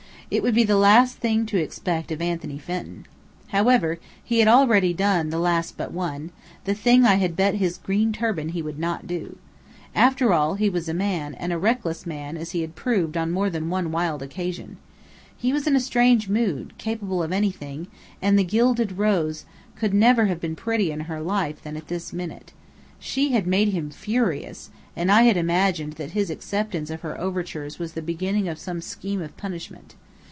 It 0.33 0.41
would 0.43 0.55
be 0.55 0.63
the 0.63 0.77
last 0.77 1.17
thing 1.17 1.45
to 1.47 1.57
expect 1.57 2.09
of 2.09 2.21
Anthony 2.21 2.57
Fenton. 2.57 3.05
However, 3.47 3.99
he 4.23 4.39
had 4.39 4.47
already 4.47 4.93
done 4.93 5.29
the 5.29 5.37
last 5.39 5.75
but 5.75 5.91
one; 5.91 6.31
the 6.63 6.73
thing 6.73 7.03
I 7.03 7.15
had 7.15 7.35
bet 7.35 7.55
his 7.55 7.77
green 7.77 8.13
turban 8.13 8.47
he 8.55 8.61
would 8.61 8.79
not 8.79 9.05
do. 9.07 9.35
After 9.93 10.31
all, 10.31 10.55
he 10.55 10.69
was 10.69 10.87
a 10.87 10.93
man, 10.93 11.33
and 11.33 11.51
a 11.51 11.57
reckless 11.59 12.05
man, 12.05 12.37
as 12.37 12.51
he 12.51 12.61
had 12.61 12.75
proved 12.75 13.17
on 13.17 13.29
more 13.31 13.49
than 13.49 13.69
one 13.69 13.91
wild 13.91 14.23
occasion. 14.23 14.77
He 15.35 15.51
was 15.51 15.67
in 15.67 15.75
a 15.75 15.81
strange 15.81 16.29
mood, 16.29 16.77
capable 16.77 17.21
of 17.21 17.33
anything; 17.33 17.87
and 18.21 18.39
the 18.39 18.45
Gilded 18.45 18.97
Rose 18.97 19.43
could 19.75 19.93
never 19.93 20.27
have 20.27 20.39
been 20.39 20.55
prettier 20.55 20.93
in 20.93 20.99
her 21.11 21.19
life 21.19 21.61
than 21.61 21.75
at 21.75 21.89
this 21.89 22.13
minute. 22.13 22.53
She 22.99 23.33
had 23.33 23.45
made 23.45 23.67
him 23.73 23.89
furious, 23.89 24.69
and 24.95 25.11
I 25.11 25.23
had 25.23 25.35
imagined 25.35 25.93
that 25.99 26.11
his 26.11 26.29
acceptance 26.29 26.89
of 26.89 27.01
her 27.01 27.19
overtures 27.19 27.79
was 27.79 27.91
the 27.91 28.01
beginning 28.01 28.47
of 28.47 28.57
some 28.59 28.79
scheme 28.79 29.21
of 29.21 29.35
punishment. 29.35 29.95